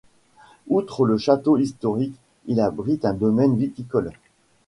Outre 0.67 1.05
le 1.05 1.19
château 1.19 1.57
historique, 1.59 2.15
il 2.47 2.59
abrite 2.59 3.05
un 3.05 3.13
domaine 3.13 3.55
viticole. 3.55 4.09